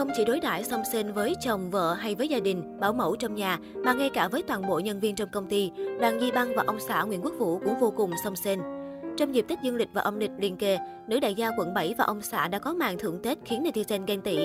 Không 0.00 0.10
chỉ 0.16 0.24
đối 0.24 0.40
đãi 0.40 0.64
song 0.64 0.82
sinh 0.92 1.12
với 1.12 1.34
chồng, 1.40 1.70
vợ 1.70 1.94
hay 1.94 2.14
với 2.14 2.28
gia 2.28 2.40
đình, 2.40 2.80
bảo 2.80 2.92
mẫu 2.92 3.16
trong 3.16 3.34
nhà, 3.34 3.58
mà 3.84 3.92
ngay 3.92 4.10
cả 4.10 4.28
với 4.28 4.42
toàn 4.42 4.68
bộ 4.68 4.78
nhân 4.78 5.00
viên 5.00 5.14
trong 5.14 5.28
công 5.32 5.46
ty, 5.46 5.70
đoàn 6.00 6.20
Di 6.20 6.30
Băng 6.32 6.54
và 6.54 6.64
ông 6.66 6.80
xã 6.80 7.02
Nguyễn 7.02 7.20
Quốc 7.22 7.34
Vũ 7.38 7.58
cũng 7.58 7.80
vô 7.80 7.92
cùng 7.96 8.10
song 8.24 8.36
sinh. 8.36 8.60
Trong 9.16 9.34
dịp 9.34 9.44
Tết 9.48 9.58
Dương 9.62 9.76
lịch 9.76 9.88
và 9.92 10.02
âm 10.02 10.18
lịch 10.18 10.30
liền 10.38 10.56
kề, 10.56 10.78
nữ 11.06 11.20
đại 11.20 11.34
gia 11.34 11.50
quận 11.58 11.74
7 11.74 11.94
và 11.98 12.04
ông 12.04 12.22
xã 12.22 12.48
đã 12.48 12.58
có 12.58 12.74
màn 12.74 12.98
thưởng 12.98 13.20
Tết 13.22 13.38
khiến 13.44 13.62
netizen 13.62 14.04
ghen 14.06 14.20
tị. 14.20 14.38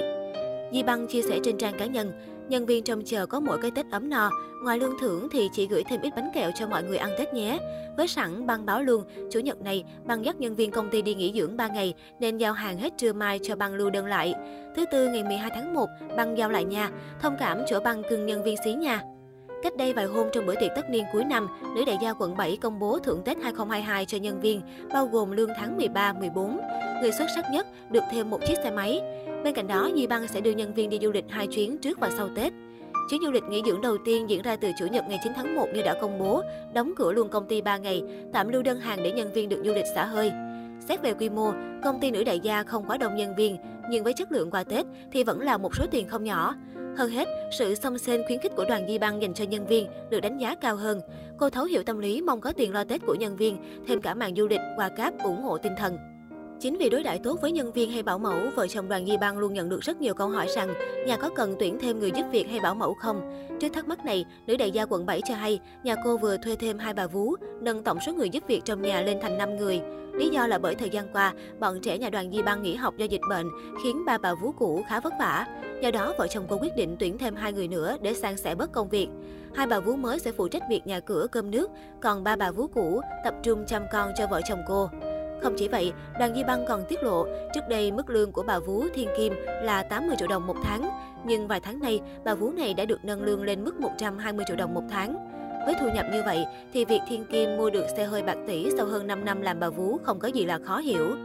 Di 0.74 0.84
Băng 0.84 1.08
chia 1.08 1.22
sẻ 1.22 1.40
trên 1.44 1.58
trang 1.58 1.78
cá 1.80 1.86
nhân, 1.86 2.12
nhân 2.50 2.66
viên 2.66 2.84
trong 2.84 3.02
chờ 3.06 3.26
có 3.26 3.40
mỗi 3.40 3.58
cái 3.62 3.72
Tết 3.72 3.86
ấm 3.92 4.10
no, 4.10 4.32
ngoài 4.64 4.80
lương 4.80 5.00
thưởng 5.02 5.28
thì 5.32 5.50
chỉ 5.54 5.68
gửi 5.68 5.84
thêm 5.84 6.02
ít 6.02 6.14
bánh 6.16 6.30
kẹo 6.36 6.52
cho 6.56 6.68
mọi 6.68 6.84
người 6.84 6.98
ăn 6.98 7.12
Tết 7.18 7.34
nhé. 7.34 7.60
Với 7.98 8.08
sẵn 8.08 8.48
băng 8.48 8.66
báo 8.66 8.82
luôn, 8.82 9.04
chủ 9.32 9.40
nhật 9.40 9.62
này 9.62 9.84
băng 10.06 10.26
dắt 10.26 10.40
nhân 10.40 10.56
viên 10.56 10.72
công 10.72 10.90
ty 10.90 11.02
đi 11.02 11.16
nghỉ 11.16 11.34
dưỡng 11.36 11.58
3 11.58 11.68
ngày 11.68 11.94
nên 12.20 12.38
giao 12.38 12.54
hàng 12.54 12.78
hết 12.78 12.94
trưa 12.98 13.14
mai 13.14 13.40
cho 13.44 13.56
băng 13.56 13.74
lưu 13.74 13.90
đơn 13.90 14.06
lại. 14.06 14.34
Thứ 14.76 14.86
tư 14.92 15.08
ngày 15.08 15.24
12 15.24 15.50
tháng 15.56 15.74
1, 15.74 15.90
băng 16.18 16.38
giao 16.38 16.50
lại 16.50 16.66
nha, 16.66 16.92
thông 17.22 17.36
cảm 17.40 17.62
chỗ 17.70 17.80
băng 17.80 18.04
cưng 18.10 18.26
nhân 18.26 18.44
viên 18.44 18.56
xí 18.66 18.74
nhà. 18.74 19.02
Cách 19.66 19.78
đây 19.78 19.94
vài 19.94 20.06
hôm 20.06 20.28
trong 20.34 20.46
bữa 20.46 20.56
tiệc 20.56 20.72
tất 20.76 20.90
niên 20.90 21.06
cuối 21.14 21.24
năm, 21.24 21.48
nữ 21.76 21.86
đại 21.86 21.98
gia 22.02 22.14
quận 22.14 22.38
7 22.38 22.58
công 22.62 22.80
bố 22.80 23.00
thưởng 23.00 23.22
Tết 23.26 23.38
2022 23.38 24.06
cho 24.06 24.18
nhân 24.18 24.42
viên, 24.42 24.62
bao 24.94 25.08
gồm 25.08 25.32
lương 25.32 25.50
tháng 25.58 25.78
13, 25.78 26.14
14. 26.14 26.60
Người 27.02 27.12
xuất 27.12 27.26
sắc 27.36 27.46
nhất 27.52 27.68
được 27.92 28.04
thêm 28.12 28.30
một 28.30 28.40
chiếc 28.48 28.56
xe 28.64 28.72
máy. 28.72 29.02
Bên 29.44 29.54
cạnh 29.54 29.68
đó, 29.68 29.90
Di 29.96 30.08
Băng 30.08 30.28
sẽ 30.28 30.42
đưa 30.42 30.52
nhân 30.52 30.74
viên 30.74 30.90
đi 30.90 31.00
du 31.02 31.12
lịch 31.12 31.26
hai 31.30 31.48
chuyến 31.48 31.78
trước 31.78 32.00
và 32.00 32.10
sau 32.18 32.30
Tết. 32.36 32.54
Chuyến 33.10 33.22
du 33.24 33.32
lịch 33.32 33.44
nghỉ 33.44 33.62
dưỡng 33.66 33.82
đầu 33.82 33.98
tiên 34.06 34.30
diễn 34.30 34.42
ra 34.42 34.56
từ 34.56 34.72
Chủ 34.80 34.86
nhật 34.86 35.06
ngày 35.10 35.20
9 35.24 35.34
tháng 35.36 35.56
1 35.56 35.68
như 35.74 35.82
đã 35.82 35.96
công 36.02 36.20
bố, 36.20 36.42
đóng 36.74 36.94
cửa 36.96 37.12
luôn 37.12 37.30
công 37.30 37.48
ty 37.48 37.62
3 37.62 37.78
ngày, 37.78 38.04
tạm 38.34 38.50
lưu 38.50 38.62
đơn 38.62 38.80
hàng 38.80 39.04
để 39.04 39.12
nhân 39.12 39.34
viên 39.34 39.50
được 39.50 39.62
du 39.66 39.74
lịch 39.74 39.86
xả 39.96 40.06
hơi. 40.06 40.32
Xét 40.80 41.02
về 41.02 41.14
quy 41.14 41.30
mô, 41.30 41.52
công 41.84 42.00
ty 42.00 42.12
nữ 42.12 42.24
đại 42.24 42.40
gia 42.40 42.64
không 42.64 42.86
quá 42.88 42.98
đông 42.98 43.16
nhân 43.16 43.36
viên, 43.36 43.58
nhưng 43.90 44.04
với 44.04 44.14
chất 44.14 44.32
lượng 44.32 44.52
qua 44.52 44.64
Tết 44.64 44.86
thì 45.12 45.24
vẫn 45.24 45.42
là 45.42 45.58
một 45.58 45.76
số 45.76 45.86
tiền 45.92 46.08
không 46.08 46.24
nhỏ. 46.24 46.56
Hơn 46.98 47.10
hết, 47.10 47.28
sự 47.52 47.76
song 47.76 47.98
sên 47.98 48.24
khuyến 48.28 48.40
khích 48.40 48.52
của 48.56 48.66
đoàn 48.66 48.88
Di 48.88 48.98
Băng 48.98 49.22
dành 49.22 49.34
cho 49.34 49.44
nhân 49.44 49.68
viên 49.68 49.88
được 50.10 50.20
đánh 50.20 50.38
giá 50.38 50.56
cao 50.56 50.76
hơn. 50.76 51.02
Cô 51.38 51.50
thấu 51.50 51.66
hiểu 51.66 51.84
tâm 51.84 52.00
lý 52.00 52.22
mong 52.22 52.42
có 52.42 52.52
tiền 52.52 52.74
lo 52.74 52.84
Tết 52.84 53.06
của 53.06 53.16
nhân 53.16 53.36
viên, 53.36 53.58
thêm 53.88 54.02
cả 54.02 54.14
màn 54.14 54.36
du 54.36 54.48
lịch, 54.48 54.60
quà 54.78 54.90
cáp 54.90 55.24
ủng 55.24 55.42
hộ 55.42 55.58
tinh 55.58 55.74
thần. 55.78 55.98
Chính 56.60 56.78
vì 56.78 56.90
đối 56.90 57.04
đãi 57.04 57.20
tốt 57.24 57.42
với 57.42 57.52
nhân 57.52 57.72
viên 57.72 57.92
hay 57.92 58.04
bảo 58.04 58.20
mẫu, 58.20 58.40
vợ 58.56 58.68
chồng 58.68 58.90
đoàn 58.90 59.06
Di 59.06 59.18
Băng 59.18 59.38
luôn 59.38 59.54
nhận 59.54 59.70
được 59.70 59.82
rất 59.82 60.02
nhiều 60.02 60.14
câu 60.14 60.30
hỏi 60.30 60.48
rằng 60.56 60.74
nhà 61.08 61.18
có 61.18 61.30
cần 61.30 61.56
tuyển 61.60 61.78
thêm 61.80 62.00
người 62.00 62.12
giúp 62.12 62.26
việc 62.32 62.48
hay 62.50 62.60
bảo 62.60 62.76
mẫu 62.76 62.94
không. 62.94 63.48
Trước 63.60 63.70
thắc 63.74 63.88
mắc 63.88 64.06
này, 64.06 64.26
nữ 64.48 64.58
đại 64.58 64.72
gia 64.72 64.86
quận 64.86 65.06
7 65.06 65.22
cho 65.28 65.36
hay 65.36 65.60
nhà 65.84 65.96
cô 66.04 66.18
vừa 66.18 66.38
thuê 66.38 66.56
thêm 66.56 66.78
hai 66.78 66.94
bà 66.94 67.08
vú, 67.08 67.36
nâng 67.62 67.84
tổng 67.84 67.98
số 68.06 68.14
người 68.14 68.30
giúp 68.30 68.44
việc 68.48 68.66
trong 68.66 68.82
nhà 68.82 69.02
lên 69.02 69.18
thành 69.22 69.38
5 69.38 69.58
người. 69.58 69.82
Lý 70.14 70.30
do 70.30 70.48
là 70.48 70.58
bởi 70.58 70.76
thời 70.76 70.90
gian 70.90 71.06
qua, 71.14 71.34
bọn 71.60 71.80
trẻ 71.82 71.98
nhà 71.98 72.10
đoàn 72.10 72.32
Di 72.32 72.42
Băng 72.42 72.64
nghỉ 72.64 72.76
học 72.76 72.98
do 72.98 73.06
dịch 73.06 73.22
bệnh 73.30 73.48
khiến 73.84 74.06
ba 74.06 74.18
bà 74.18 74.34
vú 74.34 74.52
cũ 74.52 74.84
khá 74.90 75.00
vất 75.00 75.14
vả. 75.20 75.46
Do 75.86 75.92
đó, 75.92 76.14
vợ 76.18 76.28
chồng 76.28 76.46
cô 76.50 76.58
quyết 76.62 76.76
định 76.76 76.96
tuyển 77.00 77.18
thêm 77.18 77.36
hai 77.36 77.54
người 77.54 77.68
nữa 77.68 77.98
để 78.02 78.14
san 78.14 78.38
sẻ 78.38 78.56
bớt 78.56 78.72
công 78.72 78.90
việc. 78.90 79.08
Hai 79.56 79.68
bà 79.68 79.80
vú 79.80 79.96
mới 79.96 80.20
sẽ 80.20 80.32
phụ 80.32 80.48
trách 80.48 80.64
việc 80.70 80.88
nhà 80.88 81.00
cửa 81.00 81.28
cơm 81.32 81.52
nước, 81.52 81.72
còn 82.02 82.24
ba 82.24 82.36
bà 82.36 82.52
vú 82.52 82.68
cũ 82.68 83.02
tập 83.24 83.34
trung 83.44 83.66
chăm 83.68 83.84
con 83.92 84.12
cho 84.18 84.28
vợ 84.28 84.42
chồng 84.48 84.60
cô. 84.68 84.90
Không 85.42 85.56
chỉ 85.58 85.68
vậy, 85.68 85.94
đoàn 86.20 86.36
Di 86.36 86.44
Băng 86.44 86.66
còn 86.68 86.84
tiết 86.90 87.04
lộ, 87.04 87.26
trước 87.54 87.62
đây 87.70 87.92
mức 87.92 88.10
lương 88.10 88.32
của 88.32 88.44
bà 88.44 88.60
Vú 88.60 88.84
Thiên 88.94 89.10
Kim 89.18 89.34
là 89.62 89.84
80 89.84 90.16
triệu 90.20 90.28
đồng 90.28 90.48
một 90.48 90.56
tháng, 90.64 90.90
nhưng 91.26 91.48
vài 91.48 91.60
tháng 91.60 91.80
nay, 91.80 92.02
bà 92.24 92.36
Vú 92.36 92.52
này 92.52 92.74
đã 92.74 92.86
được 92.86 93.00
nâng 93.06 93.24
lương 93.24 93.44
lên 93.44 93.64
mức 93.64 93.80
120 93.80 94.46
triệu 94.48 94.58
đồng 94.58 94.74
một 94.74 94.84
tháng. 94.90 95.16
Với 95.66 95.76
thu 95.80 95.88
nhập 95.96 96.06
như 96.14 96.22
vậy, 96.26 96.46
thì 96.74 96.86
việc 96.86 97.02
Thiên 97.08 97.26
Kim 97.26 97.58
mua 97.58 97.70
được 97.70 97.86
xe 97.98 98.06
hơi 98.06 98.24
bạc 98.24 98.38
tỷ 98.48 98.70
sau 98.78 98.86
hơn 98.86 99.08
5 99.08 99.26
năm 99.26 99.42
làm 99.42 99.60
bà 99.60 99.70
Vú 99.70 99.98
không 100.04 100.20
có 100.20 100.28
gì 100.28 100.46
là 100.46 100.60
khó 100.64 100.78
hiểu. 100.78 101.16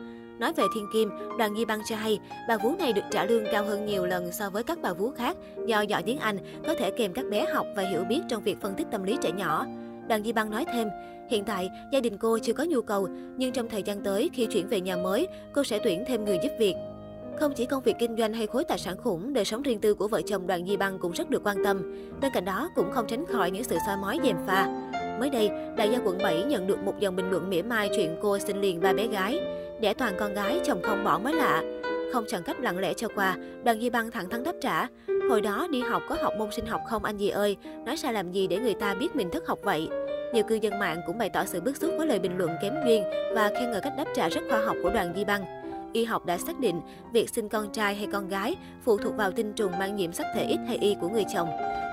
Nói 0.40 0.52
về 0.52 0.64
Thiên 0.74 0.86
Kim, 0.92 1.10
đoàn 1.38 1.54
Di 1.56 1.64
Băng 1.64 1.80
cho 1.84 1.96
hay, 1.96 2.18
bà 2.48 2.56
Vú 2.56 2.74
này 2.78 2.92
được 2.92 3.02
trả 3.10 3.24
lương 3.24 3.44
cao 3.52 3.64
hơn 3.64 3.86
nhiều 3.86 4.06
lần 4.06 4.32
so 4.32 4.50
với 4.50 4.62
các 4.62 4.78
bà 4.82 4.92
Vú 4.92 5.10
khác 5.10 5.36
do 5.66 5.80
giỏi 5.80 6.02
tiếng 6.02 6.18
Anh, 6.18 6.38
có 6.66 6.74
thể 6.74 6.90
kèm 6.90 7.12
các 7.12 7.24
bé 7.30 7.46
học 7.54 7.66
và 7.76 7.82
hiểu 7.82 8.04
biết 8.04 8.20
trong 8.28 8.42
việc 8.42 8.60
phân 8.60 8.74
tích 8.74 8.86
tâm 8.90 9.02
lý 9.02 9.16
trẻ 9.22 9.32
nhỏ. 9.32 9.66
Đoàn 10.08 10.22
Di 10.24 10.32
Băng 10.32 10.50
nói 10.50 10.64
thêm, 10.72 10.88
hiện 11.30 11.44
tại 11.44 11.70
gia 11.92 12.00
đình 12.00 12.18
cô 12.18 12.38
chưa 12.38 12.52
có 12.52 12.64
nhu 12.64 12.82
cầu, 12.82 13.08
nhưng 13.36 13.52
trong 13.52 13.68
thời 13.68 13.82
gian 13.82 14.00
tới 14.02 14.30
khi 14.32 14.46
chuyển 14.46 14.68
về 14.68 14.80
nhà 14.80 14.96
mới, 14.96 15.28
cô 15.54 15.64
sẽ 15.64 15.78
tuyển 15.84 16.04
thêm 16.06 16.24
người 16.24 16.38
giúp 16.42 16.50
việc. 16.58 16.74
Không 17.40 17.52
chỉ 17.56 17.66
công 17.66 17.82
việc 17.82 17.96
kinh 17.98 18.16
doanh 18.16 18.32
hay 18.32 18.46
khối 18.46 18.64
tài 18.64 18.78
sản 18.78 18.96
khủng, 18.96 19.32
đời 19.32 19.44
sống 19.44 19.62
riêng 19.62 19.80
tư 19.80 19.94
của 19.94 20.08
vợ 20.08 20.22
chồng 20.26 20.46
Đoàn 20.46 20.66
Di 20.66 20.76
Băng 20.76 20.98
cũng 20.98 21.12
rất 21.12 21.30
được 21.30 21.42
quan 21.44 21.64
tâm. 21.64 21.82
Bên 22.20 22.32
cạnh 22.34 22.44
đó 22.44 22.70
cũng 22.74 22.92
không 22.92 23.06
tránh 23.06 23.26
khỏi 23.26 23.50
những 23.50 23.64
sự 23.64 23.76
soi 23.86 23.96
mói 23.96 24.18
dèm 24.24 24.36
pha. 24.46 24.90
Mới 25.20 25.30
đây, 25.30 25.50
đại 25.76 25.90
gia 25.92 25.98
quận 26.04 26.18
7 26.22 26.44
nhận 26.44 26.66
được 26.66 26.78
một 26.78 26.94
dòng 27.00 27.16
bình 27.16 27.30
luận 27.30 27.50
mỉa 27.50 27.62
mai 27.62 27.90
chuyện 27.96 28.16
cô 28.22 28.38
sinh 28.38 28.60
liền 28.60 28.80
ba 28.80 28.92
bé 28.92 29.06
gái. 29.06 29.40
Đẻ 29.80 29.94
toàn 29.94 30.14
con 30.18 30.34
gái, 30.34 30.60
chồng 30.64 30.82
không 30.82 31.04
bỏ 31.04 31.18
mới 31.18 31.34
lạ. 31.34 31.62
Không 32.12 32.24
chọn 32.28 32.42
cách 32.42 32.60
lặng 32.60 32.78
lẽ 32.78 32.92
cho 32.94 33.08
qua, 33.14 33.36
đoàn 33.64 33.80
Di 33.80 33.90
Băng 33.90 34.10
thẳng 34.10 34.30
thắn 34.30 34.44
đáp 34.44 34.52
trả. 34.60 34.86
Hồi 35.30 35.40
đó 35.40 35.68
đi 35.70 35.80
học 35.80 36.02
có 36.08 36.16
học 36.22 36.32
môn 36.38 36.48
sinh 36.52 36.66
học 36.66 36.80
không 36.88 37.04
anh 37.04 37.16
gì 37.16 37.28
ơi, 37.28 37.56
nói 37.86 37.96
sai 37.96 38.12
làm 38.12 38.32
gì 38.32 38.46
để 38.46 38.58
người 38.58 38.74
ta 38.74 38.94
biết 38.94 39.16
mình 39.16 39.30
thất 39.30 39.46
học 39.46 39.58
vậy. 39.62 39.88
Nhiều 40.34 40.44
cư 40.44 40.54
dân 40.54 40.78
mạng 40.78 41.00
cũng 41.06 41.18
bày 41.18 41.28
tỏ 41.28 41.44
sự 41.44 41.60
bức 41.60 41.76
xúc 41.76 41.90
với 41.98 42.06
lời 42.06 42.18
bình 42.18 42.38
luận 42.38 42.50
kém 42.62 42.74
duyên 42.86 43.04
và 43.34 43.48
khen 43.48 43.70
ngợi 43.70 43.80
cách 43.80 43.92
đáp 43.96 44.06
trả 44.14 44.28
rất 44.28 44.40
khoa 44.48 44.64
học 44.64 44.76
của 44.82 44.90
đoàn 44.90 45.12
Di 45.16 45.24
Băng. 45.24 45.44
Y 45.92 46.04
học 46.04 46.26
đã 46.26 46.38
xác 46.38 46.60
định 46.60 46.80
việc 47.12 47.30
sinh 47.30 47.48
con 47.48 47.72
trai 47.72 47.94
hay 47.94 48.06
con 48.12 48.28
gái 48.28 48.56
phụ 48.84 48.96
thuộc 48.96 49.16
vào 49.16 49.32
tinh 49.32 49.52
trùng 49.52 49.78
mang 49.78 49.96
nhiễm 49.96 50.12
sắc 50.12 50.26
thể 50.34 50.46
X 50.48 50.68
hay 50.68 50.76
Y 50.76 50.96
của 51.00 51.08
người 51.08 51.24
chồng. 51.34 51.48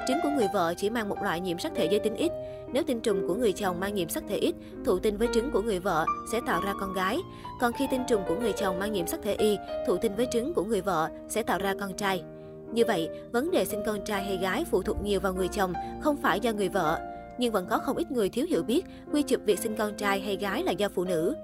Trứng 0.08 0.18
của 0.24 0.30
người 0.30 0.48
vợ 0.54 0.74
chỉ 0.78 0.90
mang 0.90 1.10
một 1.10 1.24
loại 1.24 1.40
nhiễm 1.40 1.60
sắc 1.60 1.72
thể 1.76 1.88
giới 1.92 2.00
tính 2.00 2.16
X. 2.18 2.32
Nếu 2.74 2.84
tinh 2.84 3.02
trùng 3.02 3.28
của 3.28 3.36
người 3.36 3.54
chồng 3.54 3.80
mang 3.80 3.96
nhiễm 3.96 4.10
sắc 4.10 4.24
thể 4.30 4.40
X, 4.42 4.86
thụ 4.86 5.00
tinh 5.00 5.18
với 5.18 5.28
trứng 5.34 5.52
của 5.52 5.62
người 5.62 5.80
vợ 5.80 6.06
sẽ 6.32 6.40
tạo 6.46 6.62
ra 6.62 6.74
con 6.80 6.94
gái. 6.94 7.18
Còn 7.62 7.74
khi 7.74 7.88
tinh 7.92 8.02
trùng 8.08 8.22
của 8.28 8.36
người 8.36 8.54
chồng 8.54 8.80
mang 8.80 8.94
nhiễm 8.94 9.08
sắc 9.08 9.20
thể 9.24 9.34
Y, 9.34 9.58
thụ 9.88 9.98
tinh 9.98 10.16
với 10.16 10.28
trứng 10.32 10.54
của 10.54 10.64
người 10.64 10.82
vợ 10.82 11.10
sẽ 11.30 11.44
tạo 11.44 11.60
ra 11.60 11.74
con 11.80 11.94
trai. 11.94 12.24
Như 12.74 12.84
vậy, 12.88 13.10
vấn 13.32 13.52
đề 13.52 13.66
sinh 13.66 13.84
con 13.86 14.00
trai 14.06 14.24
hay 14.24 14.38
gái 14.38 14.66
phụ 14.72 14.82
thuộc 14.82 14.98
nhiều 15.04 15.20
vào 15.20 15.34
người 15.34 15.48
chồng, 15.48 15.74
không 16.02 16.18
phải 16.18 16.40
do 16.40 16.52
người 16.52 16.70
vợ. 16.70 17.00
Nhưng 17.40 17.52
vẫn 17.52 17.68
có 17.70 17.78
không 17.78 17.98
ít 17.98 18.12
người 18.12 18.30
thiếu 18.30 18.46
hiểu 18.50 18.64
biết, 18.64 18.86
quy 19.14 19.24
chụp 19.24 19.42
việc 19.46 19.60
sinh 19.60 19.76
con 19.76 19.94
trai 19.94 20.20
hay 20.22 20.36
gái 20.36 20.64
là 20.64 20.72
do 20.72 20.90
phụ 20.90 21.04
nữ. 21.04 21.36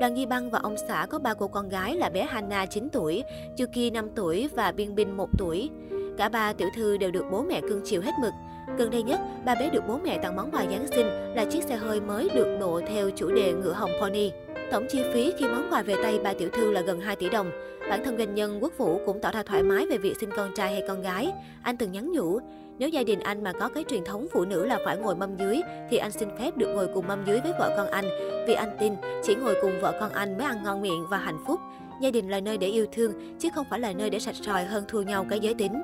Đoàn 0.00 0.14
nghi 0.14 0.26
Băng 0.26 0.50
và 0.50 0.58
ông 0.58 0.76
xã 0.88 1.06
có 1.10 1.18
ba 1.18 1.34
cô 1.34 1.48
con 1.48 1.68
gái 1.68 1.96
là 1.96 2.10
bé 2.10 2.24
Hana 2.24 2.66
9 2.66 2.88
tuổi, 2.92 3.22
Yuki 3.58 3.92
5 3.92 4.08
tuổi 4.14 4.48
và 4.54 4.72
Biên 4.72 4.94
Bin 4.94 5.16
1 5.16 5.28
tuổi. 5.38 5.70
Cả 6.20 6.28
ba 6.28 6.52
tiểu 6.52 6.68
thư 6.74 6.96
đều 6.96 7.10
được 7.10 7.24
bố 7.30 7.42
mẹ 7.42 7.60
cưng 7.60 7.80
chiều 7.84 8.00
hết 8.00 8.10
mực. 8.20 8.32
Gần 8.78 8.90
đây 8.90 9.02
nhất, 9.02 9.20
ba 9.44 9.54
bé 9.54 9.70
được 9.70 9.82
bố 9.88 9.98
mẹ 10.04 10.18
tặng 10.22 10.36
món 10.36 10.50
quà 10.50 10.64
Giáng 10.70 10.86
sinh 10.86 11.06
là 11.34 11.44
chiếc 11.44 11.64
xe 11.64 11.76
hơi 11.76 12.00
mới 12.00 12.28
được 12.34 12.58
độ 12.60 12.80
theo 12.88 13.10
chủ 13.10 13.30
đề 13.30 13.52
ngựa 13.52 13.72
hồng 13.72 13.90
pony. 14.00 14.30
Tổng 14.70 14.86
chi 14.90 15.02
phí 15.14 15.32
khi 15.38 15.44
món 15.44 15.66
quà 15.70 15.82
về 15.82 15.94
tay 16.02 16.18
ba 16.24 16.32
tiểu 16.32 16.48
thư 16.52 16.70
là 16.70 16.80
gần 16.80 17.00
2 17.00 17.16
tỷ 17.16 17.28
đồng. 17.28 17.50
Bản 17.90 18.04
thân 18.04 18.18
doanh 18.18 18.34
nhân 18.34 18.58
Quốc 18.62 18.72
Vũ 18.78 19.00
cũng 19.06 19.20
tỏ 19.20 19.30
ra 19.30 19.42
thoải 19.42 19.62
mái 19.62 19.86
về 19.86 19.98
việc 19.98 20.16
sinh 20.20 20.30
con 20.36 20.54
trai 20.54 20.72
hay 20.72 20.82
con 20.88 21.02
gái. 21.02 21.32
Anh 21.62 21.76
từng 21.76 21.92
nhắn 21.92 22.12
nhủ, 22.12 22.38
nếu 22.78 22.88
gia 22.88 23.02
đình 23.02 23.20
anh 23.20 23.44
mà 23.44 23.52
có 23.52 23.68
cái 23.68 23.84
truyền 23.88 24.04
thống 24.04 24.26
phụ 24.32 24.44
nữ 24.44 24.66
là 24.66 24.78
phải 24.84 24.96
ngồi 24.96 25.14
mâm 25.14 25.36
dưới, 25.36 25.60
thì 25.90 25.96
anh 25.96 26.10
xin 26.10 26.28
phép 26.38 26.56
được 26.56 26.74
ngồi 26.74 26.88
cùng 26.94 27.08
mâm 27.08 27.24
dưới 27.26 27.40
với 27.40 27.52
vợ 27.58 27.74
con 27.76 27.90
anh. 27.90 28.04
Vì 28.46 28.54
anh 28.54 28.76
tin, 28.80 28.92
chỉ 29.22 29.34
ngồi 29.34 29.54
cùng 29.62 29.80
vợ 29.80 29.96
con 30.00 30.12
anh 30.12 30.38
mới 30.38 30.46
ăn 30.46 30.62
ngon 30.64 30.82
miệng 30.82 31.06
và 31.10 31.18
hạnh 31.18 31.38
phúc. 31.46 31.60
Gia 32.00 32.10
đình 32.10 32.28
là 32.28 32.40
nơi 32.40 32.58
để 32.58 32.66
yêu 32.66 32.86
thương, 32.92 33.12
chứ 33.38 33.48
không 33.54 33.66
phải 33.70 33.80
là 33.80 33.92
nơi 33.92 34.10
để 34.10 34.18
sạch 34.18 34.36
sòi 34.42 34.64
hơn 34.64 34.84
thua 34.88 35.02
nhau 35.02 35.26
cái 35.30 35.40
giới 35.40 35.54
tính. 35.54 35.82